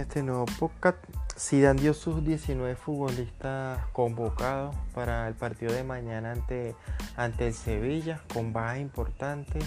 este 0.00 0.22
nuevo 0.22 0.46
podcast. 0.58 0.98
Zidane 1.38 1.80
dio 1.80 1.94
sus 1.94 2.24
19 2.24 2.74
futbolistas 2.74 3.84
convocados 3.92 4.74
para 4.94 5.28
el 5.28 5.34
partido 5.34 5.72
de 5.72 5.84
mañana 5.84 6.32
ante, 6.32 6.74
ante 7.16 7.48
el 7.48 7.54
Sevilla, 7.54 8.20
con 8.32 8.52
bajas 8.52 8.78
importantes 8.78 9.64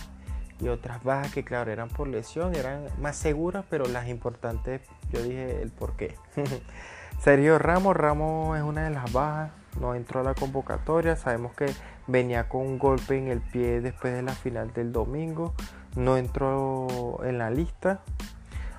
y 0.60 0.68
otras 0.70 1.04
bajas 1.04 1.32
que 1.32 1.44
claro 1.44 1.72
eran 1.72 1.90
por 1.90 2.08
lesión, 2.08 2.56
eran 2.56 2.86
más 3.00 3.16
seguras, 3.16 3.66
pero 3.70 3.86
las 3.86 4.08
importantes 4.08 4.82
yo 5.12 5.22
dije 5.22 5.62
el 5.62 5.72
por 5.72 5.96
qué. 5.96 6.16
Sergio 7.20 7.60
Ramos, 7.60 7.96
Ramos 7.96 8.58
es 8.58 8.64
una 8.64 8.84
de 8.84 8.90
las 8.90 9.12
bajas, 9.14 9.52
no 9.80 9.94
entró 9.94 10.22
a 10.22 10.24
la 10.24 10.34
convocatoria, 10.34 11.16
sabemos 11.16 11.54
que 11.54 11.68
venía 12.08 12.50
con 12.50 12.62
un 12.62 12.80
golpe 12.80 13.18
en 13.18 13.28
el 13.28 13.40
pie 13.40 13.82
después 13.82 14.14
de 14.14 14.24
la 14.24 14.34
final 14.34 14.74
del 14.74 14.92
domingo, 14.92 15.54
no 15.96 16.18
entró 16.18 17.24
en 17.24 17.38
la 17.38 17.52
lista. 17.52 18.02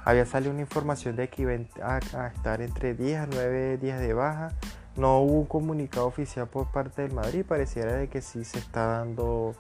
Había 0.05 0.27
salido 0.27 0.53
una 0.53 0.61
información 0.61 1.17
de 1.17 1.29
que 1.29 1.43
iba 1.43 1.53
a, 1.83 1.99
estar 2.29 2.61
entre 2.61 2.95
10 2.95 3.21
a 3.21 3.27
9 3.27 3.79
días 3.79 4.01
de 4.01 4.13
baja. 4.13 4.53
No 4.97 5.21
hubo 5.21 5.41
un 5.41 5.47
comunicado 5.47 6.07
oficial 6.07 6.47
por 6.47 6.71
parte 6.71 7.03
del 7.03 7.13
Madrid, 7.13 7.45
pareciera 7.47 7.95
de 7.95 8.09
que 8.09 8.21
sí 8.21 8.45
se 8.45 8.59
está 8.59 8.87
dando 8.87 9.55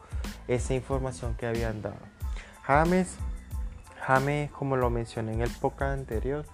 esa 0.46 0.74
información 0.74 1.34
que 1.34 1.46
habían 1.46 1.80
dado. 1.80 1.96
James, 2.62 3.16
James, 4.02 4.50
como 4.50 4.76
lo 4.76 4.90
mencioné 4.90 5.32
en 5.32 5.40
el 5.40 5.50
podcast 5.50 5.98
anterior, 5.98 6.44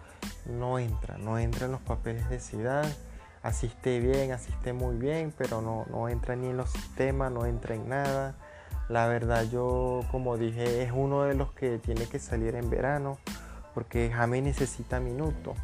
no 0.46 0.78
entra, 0.78 1.18
no 1.18 1.38
entra 1.38 1.66
en 1.66 1.72
los 1.72 1.80
papeles 1.80 2.28
de 2.30 2.38
Zidane. 2.38 2.94
Asiste 3.42 4.00
bien, 4.00 4.32
asiste 4.32 4.72
muy 4.72 4.96
bien, 4.96 5.34
pero 5.36 5.62
no, 5.62 5.86
no 5.90 6.08
entra 6.08 6.36
ni 6.36 6.48
en 6.48 6.56
los 6.56 6.70
sistemas, 6.70 7.32
no 7.32 7.44
entra 7.44 7.74
en 7.74 7.88
nada. 7.88 8.36
La 8.88 9.08
verdad 9.08 9.44
yo, 9.50 10.00
como 10.10 10.36
dije, 10.36 10.82
es 10.82 10.92
uno 10.94 11.22
de 11.22 11.34
los 11.34 11.52
que 11.52 11.78
tiene 11.78 12.06
que 12.06 12.18
salir 12.18 12.54
en 12.54 12.70
verano, 12.70 13.18
porque 13.74 14.10
James 14.10 14.42
necesita 14.42 15.00
minutos. 15.00 15.56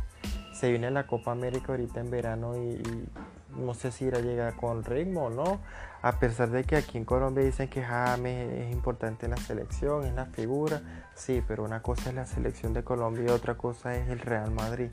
Se 0.53 0.71
viene 0.71 0.91
la 0.91 1.07
Copa 1.07 1.33
América 1.33 1.73
ahorita 1.73 2.01
en 2.01 2.11
verano 2.11 2.57
y, 2.57 2.83
no 3.59 3.75
sé 3.75 3.91
si 3.91 4.07
irá 4.07 4.19
a 4.19 4.23
llegar 4.23 4.57
con 4.57 4.85
ritmo 4.85 5.27
o 5.27 5.31
no, 5.31 5.61
a 6.03 6.19
pesar 6.19 6.51
de 6.51 6.65
que 6.65 6.77
aquí 6.77 6.99
en 6.99 7.05
Colombia 7.05 7.45
dicen 7.45 7.69
que 7.69 7.83
James 7.83 8.53
es 8.53 8.73
importante 8.73 9.27
en 9.27 9.33
la 9.33 9.39
selección, 9.39 10.05
es 10.05 10.15
la 10.15 10.27
figura, 10.27 10.83
sí, 11.15 11.43
pero 11.47 11.65
una 11.65 11.83
cosa 11.83 12.11
es 12.11 12.17
la 12.17 12.27
selección 12.27 12.73
de 12.73 12.85
Colombia 12.85 13.25
y 13.27 13.31
otra 13.31 13.57
cosa 13.57 13.97
es 13.97 14.09
el 14.09 14.21
Real 14.21 14.51
Madrid. 14.51 14.91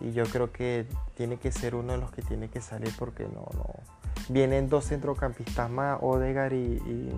Y 0.00 0.12
yo 0.12 0.24
creo 0.24 0.50
que 0.52 0.86
tiene 1.14 1.36
que 1.36 1.52
ser 1.52 1.74
uno 1.74 1.92
de 1.92 1.98
los 1.98 2.10
que 2.10 2.22
tiene 2.22 2.48
que 2.48 2.60
salir 2.60 2.92
porque 2.98 3.24
no, 3.24 3.46
no. 3.54 3.66
Vienen 4.28 4.68
dos 4.68 4.86
centrocampistas 4.88 5.70
más, 5.70 5.98
Odegar 6.00 6.52
y, 6.52 7.10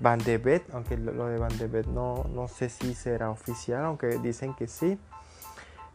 Van 0.00 0.18
de 0.18 0.38
Beek, 0.38 0.64
aunque 0.72 0.96
lo 0.96 1.26
de 1.26 1.38
Van 1.38 1.56
de 1.56 1.66
Beek 1.66 1.86
no, 1.86 2.24
no 2.34 2.48
sé 2.48 2.68
si 2.68 2.94
será 2.94 3.30
oficial, 3.30 3.84
aunque 3.84 4.18
dicen 4.18 4.54
que 4.54 4.66
sí. 4.66 4.98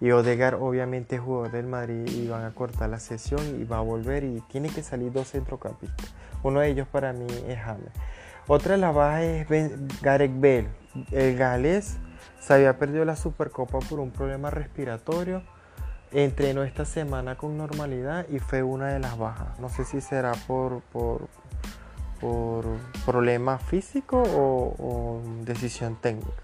Y 0.02 0.12
Odegar 0.12 0.56
obviamente 0.56 1.18
es 1.18 1.22
jugador 1.22 1.52
del 1.52 1.68
Madrid 1.68 2.08
y 2.08 2.28
van 2.30 2.46
a 2.46 2.52
cortar 2.52 2.90
la 2.90 3.00
sesión 3.00 3.42
y 3.60 3.66
va 3.66 3.80
a 3.80 3.82
volver 3.82 4.24
y 4.24 4.42
tiene 4.50 4.70
que 4.70 4.82
salir 4.82 5.12
dos 5.12 5.32
centrocampistas. 5.32 6.14
Uno 6.42 6.62
de 6.62 6.70
ellos 6.70 6.88
para 6.88 7.12
mí 7.12 7.28
es 7.48 7.60
James. 7.60 7.92
Otra 8.48 8.72
de 8.72 8.78
las 8.78 8.96
bajas 8.96 9.24
es 9.24 10.02
Gareth 10.02 10.40
Bell. 10.40 10.70
El 11.12 11.38
galés 11.38 11.98
se 12.40 12.54
había 12.54 12.80
perdido 12.80 13.04
la 13.04 13.18
Supercopa 13.18 13.80
por 13.80 14.00
un 14.00 14.12
problema 14.12 14.50
respiratorio. 14.50 15.44
Entrenó 16.12 16.64
esta 16.64 16.86
semana 16.86 17.36
con 17.36 17.58
normalidad 17.58 18.26
y 18.30 18.40
fue 18.40 18.64
una 18.64 18.88
de 18.88 19.00
las 19.00 19.18
bajas. 19.18 19.60
No 19.60 19.70
sé 19.70 19.84
si 19.84 20.02
será 20.02 20.32
por, 20.48 20.82
por, 20.94 21.28
por 22.20 22.66
problema 23.06 23.58
físico 23.58 24.24
o, 24.26 25.22
decisión 25.44 25.96
técnica. 25.96 26.44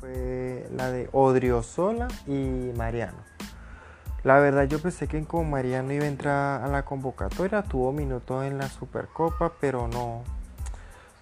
Fue 0.00 0.66
la 0.76 0.90
de 0.90 1.08
Odriozola 1.12 2.08
y 2.26 2.72
Mariano. 2.76 3.18
La 4.24 4.38
verdad 4.38 4.64
yo 4.64 4.78
pensé 4.78 5.08
que 5.08 5.24
con 5.24 5.50
Mariano 5.50 5.92
iba 5.92 6.04
a 6.04 6.08
entrar 6.08 6.62
a 6.62 6.68
la 6.68 6.84
convocatoria, 6.84 7.62
tuvo 7.62 7.92
minutos 7.92 8.44
en 8.44 8.58
la 8.58 8.68
Supercopa, 8.68 9.52
pero 9.60 9.88
no. 9.88 10.22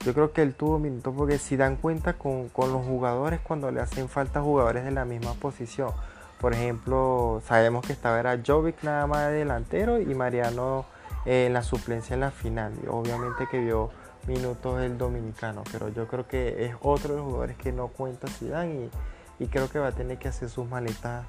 Yo 0.05 0.15
creo 0.15 0.33
que 0.33 0.43
él 0.43 0.55
tuvo 0.55 0.79
minutos 0.79 1.15
porque 1.17 1.39
si 1.39 1.57
dan 1.57 1.77
cuenta 1.77 2.15
con, 2.15 2.51
los 2.57 2.87
jugadores 2.87 3.41
cuando 3.41 3.71
le 3.71 3.81
hacen 3.81 4.09
falta 4.09 4.41
jugadores 4.41 4.85
de 4.85 4.91
la 4.91 5.05
misma 5.05 5.35
posición. 5.35 5.93
Por 6.41 6.55
ejemplo, 6.55 7.43
sabemos 7.47 7.87
que 7.87 7.93
estaba 7.93 8.19
era 8.19 8.39
Jovic 8.45 8.83
nada 8.83 9.07
más 9.07 9.31
delantero 9.31 10.01
y 10.01 10.15
Mariano 10.15 10.87
eh, 11.25 11.47
en 11.47 11.53
la 11.53 11.63
suplencia 11.63 12.15
en 12.15 12.21
la 12.21 12.31
final. 12.31 12.73
Obviamente 12.89 13.47
que 13.51 13.59
vio 13.59 13.91
minutos 14.27 14.81
el 14.81 14.99
dominicano, 14.99 15.65
pero 15.73 15.89
yo 15.89 16.07
creo 16.07 16.27
que 16.27 16.67
es 16.67 16.75
otro 16.83 17.15
de 17.15 17.21
los 17.21 17.27
jugadores 17.27 17.57
que 17.57 17.73
no 17.73 17.89
cuenta 17.89 18.29
Zidane 18.29 18.91
y, 19.39 19.45
y 19.45 19.47
creo 19.49 19.71
que 19.71 19.79
va 19.79 19.89
a 19.89 19.93
tener 19.93 20.19
que 20.19 20.29
hacer 20.29 20.49
sus 20.49 20.69
maletas 20.69 21.25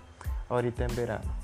ahorita 0.50 0.86
en 0.86 0.96
verano. 0.96 1.41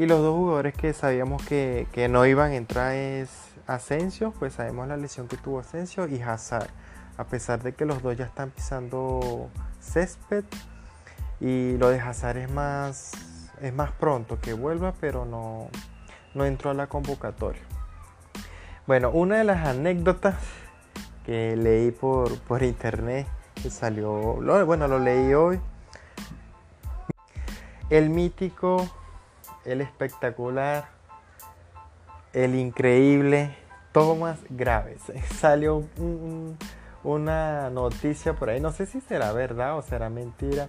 Y 0.00 0.06
los 0.06 0.20
dos 0.20 0.34
jugadores 0.34 0.72
que 0.74 0.94
sabíamos 0.94 1.42
que, 1.42 2.08
no 2.10 2.24
iban 2.24 2.52
a 2.52 2.56
entrar 2.56 2.94
es 2.94 3.28
Asensio, 3.66 4.32
pues 4.38 4.54
sabemos 4.54 4.88
la 4.88 4.96
lesión 4.96 5.28
que 5.28 5.36
tuvo 5.36 5.60
Asensio 5.60 6.08
y 6.08 6.22
Hazard. 6.22 6.70
A 7.18 7.24
pesar 7.24 7.62
de 7.62 7.74
que 7.74 7.84
los 7.84 8.02
dos 8.02 8.16
ya 8.16 8.24
están 8.24 8.50
pisando 8.50 9.50
césped 9.78 10.44
y 11.38 11.76
lo 11.76 11.90
de 11.90 12.00
Hazard 12.00 12.38
es 12.38 12.50
más, 12.50 13.12
es 13.60 13.74
más 13.74 13.92
pronto 13.92 14.40
que 14.40 14.54
vuelva, 14.54 14.94
pero 14.98 15.26
no, 15.26 15.68
no 16.34 16.44
entró 16.44 16.70
a 16.70 16.74
la 16.74 16.86
convocatoria. 16.86 17.62
Bueno, 18.86 19.10
una 19.10 19.38
de 19.38 19.44
las 19.44 19.66
anécdotas 19.66 20.36
que 21.24 21.56
leí 21.56 21.90
por, 21.90 22.38
por 22.40 22.62
internet, 22.62 23.26
que 23.62 23.70
salió, 23.70 24.12
bueno, 24.66 24.88
lo 24.88 24.98
leí 24.98 25.32
hoy. 25.34 25.60
El 27.90 28.10
mítico 28.10 28.88
el 29.64 29.80
espectacular, 29.80 30.88
el 32.32 32.54
increíble 32.54 33.54
Thomas 33.92 34.38
Graves. 34.48 35.00
Salió 35.38 35.84
una 37.02 37.70
noticia 37.70 38.34
por 38.34 38.50
ahí, 38.50 38.60
no 38.60 38.72
sé 38.72 38.86
si 38.86 39.00
será 39.00 39.32
verdad 39.32 39.76
o 39.76 39.82
será 39.82 40.10
mentira, 40.10 40.68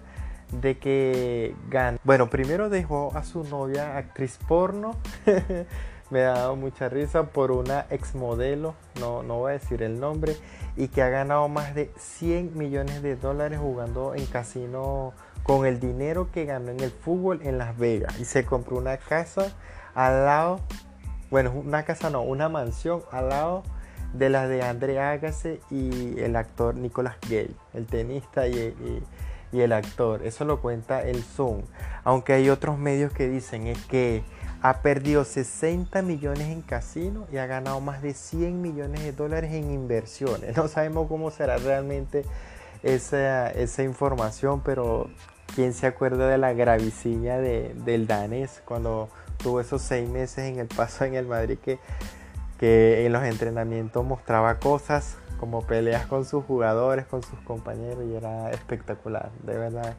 de 0.51 0.77
que 0.77 1.55
ganó. 1.69 1.97
Bueno, 2.03 2.29
primero 2.29 2.69
dejó 2.69 3.11
a 3.15 3.23
su 3.23 3.43
novia, 3.43 3.97
actriz 3.97 4.37
porno. 4.47 4.95
Me 6.09 6.25
ha 6.25 6.31
dado 6.31 6.57
mucha 6.57 6.89
risa 6.89 7.23
por 7.23 7.51
una 7.51 7.85
ex 7.89 8.15
modelo, 8.15 8.75
no, 8.99 9.23
no 9.23 9.37
voy 9.37 9.51
a 9.51 9.53
decir 9.53 9.81
el 9.81 9.97
nombre, 9.97 10.35
y 10.75 10.89
que 10.89 11.01
ha 11.01 11.07
ganado 11.07 11.47
más 11.47 11.73
de 11.73 11.89
100 11.97 12.57
millones 12.57 13.01
de 13.01 13.15
dólares 13.15 13.59
jugando 13.59 14.13
en 14.13 14.25
casino 14.25 15.13
con 15.43 15.65
el 15.65 15.79
dinero 15.79 16.29
que 16.31 16.43
ganó 16.43 16.71
en 16.71 16.81
el 16.81 16.91
fútbol 16.91 17.39
en 17.43 17.57
Las 17.57 17.77
Vegas 17.77 18.19
y 18.19 18.25
se 18.25 18.45
compró 18.45 18.77
una 18.77 18.97
casa 18.97 19.53
al 19.95 20.25
lado, 20.25 20.59
bueno, 21.29 21.51
una 21.51 21.83
casa 21.83 22.09
no, 22.09 22.21
una 22.21 22.49
mansión 22.49 23.01
al 23.11 23.29
lado 23.29 23.63
de 24.13 24.29
las 24.29 24.49
de 24.49 24.61
André 24.61 24.99
Agassi 24.99 25.59
y 25.69 26.19
el 26.19 26.35
actor 26.35 26.75
Nicolas 26.75 27.15
Gay, 27.29 27.55
el 27.73 27.85
tenista 27.85 28.47
y, 28.47 29.01
el 29.59 29.73
actor. 29.73 30.25
Eso 30.25 30.45
lo 30.45 30.61
cuenta 30.61 31.01
el 31.01 31.21
Zoom. 31.21 31.63
Aunque 32.05 32.31
hay 32.31 32.49
otros 32.49 32.77
medios 32.77 33.11
que 33.11 33.27
dicen 33.27 33.67
es 33.67 33.77
que 33.85 34.23
ha 34.61 34.81
perdido 34.81 35.25
60 35.25 36.01
millones 36.03 36.47
en 36.47 36.61
casino 36.61 37.27
y 37.31 37.37
ha 37.37 37.47
ganado 37.47 37.81
más 37.81 38.01
de 38.01 38.13
100 38.13 38.61
millones 38.61 39.03
de 39.03 39.11
dólares 39.11 39.51
en 39.53 39.71
inversiones. 39.71 40.55
No 40.61 40.67
sabemos 40.67 41.07
cómo 41.07 41.31
será 41.31 41.57
realmente 41.57 42.23
esa, 42.83 43.49
esa 43.49 43.83
información, 43.83 44.61
pero 44.63 45.09
¿quién 45.55 45.73
se 45.73 45.87
acuerda 45.87 46.29
de 46.29 46.37
la 46.37 46.53
graviciña 46.53 47.37
de, 47.39 47.73
del 47.83 48.07
danés 48.07 48.61
cuando 48.63 49.09
tuvo 49.37 49.59
esos 49.59 49.81
seis 49.81 50.07
meses 50.07 50.45
en 50.45 50.59
el 50.59 50.67
paso 50.67 51.03
en 51.05 51.15
el 51.15 51.25
Madrid 51.25 51.57
que, 51.57 51.79
que 52.59 53.05
en 53.05 53.13
los 53.13 53.23
entrenamientos 53.23 54.05
mostraba 54.05 54.59
cosas 54.59 55.17
como 55.41 55.63
peleas 55.63 56.05
con 56.05 56.23
sus 56.23 56.45
jugadores, 56.45 57.07
con 57.07 57.23
sus 57.23 57.39
compañeros 57.39 58.05
y 58.07 58.15
era 58.15 58.51
espectacular, 58.51 59.31
de 59.43 59.57
verdad 59.57 59.95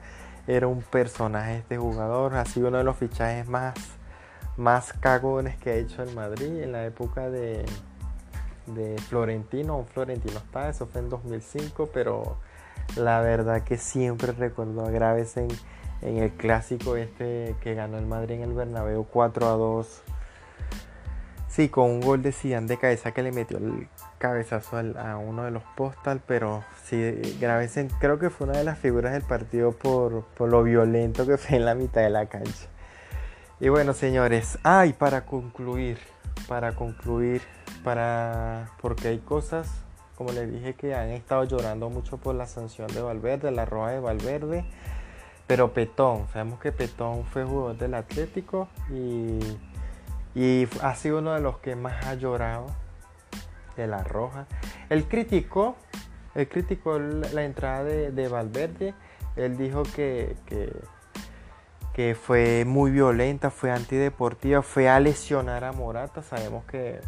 era 0.47 0.69
un 0.69 0.83
personaje 0.83 1.59
este 1.59 1.77
jugador, 1.77 2.37
ha 2.37 2.45
sido 2.45 2.69
uno 2.69 2.79
de 2.79 2.85
los 2.85 2.97
fichajes 2.97 3.49
más, 3.49 3.75
más 4.57 4.93
cagones 4.93 5.57
que 5.57 5.71
ha 5.71 5.75
hecho 5.75 6.05
el 6.05 6.15
Madrid 6.15 6.63
en 6.63 6.71
la 6.71 6.87
época 6.87 7.29
de, 7.29 7.67
de 8.69 8.97
Florentino, 9.09 9.85
Florentino 9.93 10.39
está, 10.39 10.69
eso 10.69 10.87
fue 10.87 11.01
en 11.01 11.09
2005, 11.09 11.91
pero 11.93 12.39
la 12.97 13.21
verdad 13.21 13.63
que 13.65 13.79
siempre 13.79 14.31
recuerdo 14.31 14.87
a 14.87 14.91
Graves 14.91 15.37
en, 15.37 15.51
el 16.03 16.31
clásico 16.33 16.97
este 16.97 17.57
que 17.61 17.75
ganó 17.75 17.99
el 17.99 18.07
Madrid 18.07 18.37
en 18.37 18.43
el 18.43 18.53
Bernabéu 18.53 19.05
4 19.05 19.47
a 19.49 19.53
2. 19.53 20.03
Sí, 21.53 21.69
con 21.69 21.91
un 21.91 22.01
gol 22.01 22.23
de 22.23 22.33
Zidane 22.33 22.67
de 22.67 22.79
cabeza 22.79 23.13
que 23.13 23.23
le 23.23 23.31
metió 23.31 23.59
el 23.59 23.87
cabezazo 24.17 24.79
a 24.79 25.19
uno 25.19 25.45
de 25.45 25.51
los 25.51 25.63
postal, 25.77 26.23
pero 26.27 26.65
sí, 26.85 27.37
Graves 27.39 27.79
creo 28.01 28.19
que 28.19 28.31
fue 28.31 28.47
una 28.47 28.57
de 28.57 28.65
las 28.65 28.79
figuras 28.79 29.13
del 29.13 29.21
partido 29.21 29.73
por, 29.73 30.25
por 30.25 30.49
lo 30.49 30.63
violento 30.63 31.27
que 31.27 31.37
fue 31.37 31.59
en 31.59 31.67
la 31.67 31.75
mitad 31.75 32.01
de 32.01 32.09
la 32.09 32.25
cancha. 32.25 32.69
Y 33.61 33.69
bueno, 33.69 33.93
señores, 33.93 34.59
ay, 34.63 34.95
para 34.95 35.27
concluir, 35.27 35.99
para 36.49 36.75
concluir, 36.75 37.43
para 37.85 38.71
porque 38.81 39.09
hay 39.09 39.19
cosas 39.19 39.69
como 40.17 40.33
les 40.33 40.51
dije 40.51 40.73
que 40.73 40.95
han 40.95 41.11
estado 41.11 41.45
llorando 41.45 41.91
mucho 41.91 42.17
por 42.17 42.35
la 42.35 42.47
sanción 42.47 42.87
de 42.89 43.03
Valverde, 43.03 43.51
la 43.51 43.67
roja 43.67 43.91
de 43.91 44.01
Valverde. 44.01 44.65
Pero 45.47 45.75
Petón, 45.75 46.29
sabemos 46.33 46.61
que 46.61 46.73
Petón 46.73 47.25
fue 47.27 47.45
jugador 47.45 47.77
del 47.77 47.93
Atlético 47.93 48.69
y, 48.91 49.41
y 50.35 50.69
ha 50.83 50.95
sido 50.95 51.19
uno 51.19 51.35
de 51.35 51.41
los 51.41 51.59
que 51.59 51.77
más 51.77 52.07
ha 52.07 52.15
llorado 52.15 52.67
de 53.77 53.87
la 53.87 54.03
Roja. 54.03 54.47
Él 54.89 55.05
criticó, 55.05 55.77
él 56.35 56.49
criticó 56.49 56.99
la 56.99 57.45
entrada 57.45 57.85
de, 57.85 58.29
Valverde. 58.29 58.95
Él 59.37 59.57
dijo 59.57 59.83
que, 59.83 60.37
que, 60.47 60.73
que, 61.95 62.15
fue 62.15 62.65
muy 62.67 62.91
violenta, 62.91 63.51
fue 63.51 63.71
antideportiva, 63.71 64.63
fue 64.63 64.89
a 64.89 65.01
lesionar 65.01 65.65
a 65.65 65.73
Morata. 65.73 66.23
Sabemos 66.23 66.65
que 66.65 67.01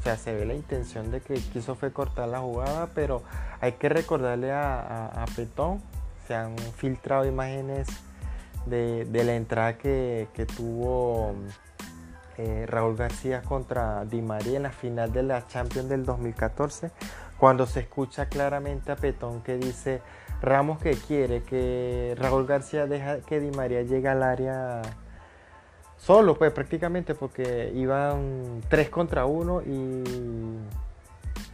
o 0.00 0.02
sea, 0.02 0.16
se 0.16 0.34
ve 0.34 0.46
la 0.46 0.54
intención 0.54 1.10
de 1.10 1.20
que 1.20 1.34
quiso 1.34 1.74
fue 1.74 1.92
cortar 1.92 2.26
la 2.28 2.40
jugada, 2.40 2.88
pero 2.94 3.22
hay 3.60 3.72
que 3.72 3.90
recordarle 3.90 4.50
a, 4.50 5.26
Petón, 5.36 5.82
se 6.26 6.34
han 6.34 6.56
filtrado 6.56 7.26
imágenes 7.26 7.86
de, 8.64 9.06
la 9.12 9.34
entrada 9.34 9.76
que, 9.76 10.26
tuvo 10.56 11.34
eh, 12.40 12.64
Raúl 12.66 12.96
García 12.96 13.42
contra 13.42 14.06
Di 14.06 14.22
María 14.22 14.56
en 14.56 14.62
la 14.62 14.70
final 14.70 15.12
de 15.12 15.22
la 15.22 15.46
Champions 15.46 15.90
del 15.90 16.06
2014, 16.06 16.90
cuando 17.36 17.66
se 17.66 17.80
escucha 17.80 18.26
claramente 18.26 18.92
a 18.92 18.96
Petón 18.96 19.42
que 19.42 19.58
dice 19.58 20.00
Ramos 20.40 20.78
que 20.80 20.92
quiere 20.92 21.42
que 21.42 22.14
Raúl 22.18 22.46
García 22.46 22.86
deja 22.86 23.18
que 23.20 23.40
Di 23.40 23.50
María 23.50 23.82
llegue 23.82 24.08
al 24.08 24.22
área 24.22 24.80
solo, 25.98 26.38
pues 26.38 26.50
prácticamente, 26.52 27.14
porque 27.14 27.70
iban 27.74 28.62
3 28.70 28.88
contra 28.88 29.26
1 29.26 29.62
y 29.62 30.04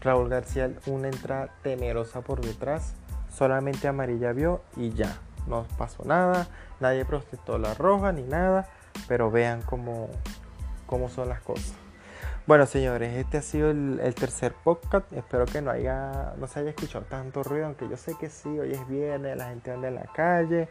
Raúl 0.03 0.29
García 0.29 0.71
una 0.87 1.09
entrada 1.09 1.49
temerosa 1.63 2.21
por 2.21 2.41
detrás, 2.41 2.95
solamente 3.29 3.89
amarilla 3.89 4.33
vio 4.33 4.61
y 4.77 4.91
ya, 4.91 5.19
no 5.49 5.67
pasó 5.77 6.05
nada, 6.05 6.47
nadie 6.79 7.05
protestó 7.05 7.59
la 7.59 7.75
roja 7.75 8.13
ni 8.13 8.23
nada, 8.23 8.69
pero 9.09 9.33
vean 9.33 9.63
cómo, 9.63 10.11
cómo 10.87 11.09
son 11.09 11.29
las 11.29 11.41
cosas. 11.41 11.75
Bueno, 12.47 12.65
señores, 12.67 13.17
este 13.17 13.39
ha 13.39 13.43
sido 13.43 13.71
el, 13.71 14.15
tercer 14.15 14.53
podcast. 14.53 15.13
Espero 15.13 15.47
que 15.47 15.61
no 15.61 15.71
haya, 15.73 16.35
no 16.39 16.47
se 16.47 16.61
haya 16.61 16.71
escuchado 16.71 17.05
tanto 17.07 17.43
ruido, 17.43 17.67
aunque 17.67 17.89
yo 17.89 17.97
sé 17.97 18.15
que 18.19 18.31
sí, 18.31 18.49
hoy 18.49 18.73
es 18.73 18.89
viernes, 18.89 19.37
la 19.37 19.49
gente 19.49 19.73
anda 19.73 19.89
en 19.89 19.97
la 19.97 20.07
calle, 20.15 20.69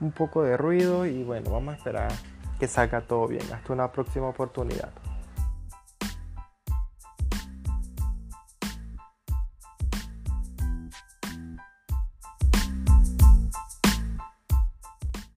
un 0.00 0.12
poco 0.12 0.44
de 0.44 0.56
ruido 0.56 1.04
y 1.04 1.24
bueno, 1.24 1.50
vamos 1.50 1.74
a 1.74 1.76
esperar 1.78 2.12
que 2.60 2.68
salga 2.68 3.00
todo 3.00 3.26
bien. 3.26 3.42
Hasta 3.52 3.72
una 3.72 3.90
próxima 3.90 4.28
oportunidad. 4.28 4.90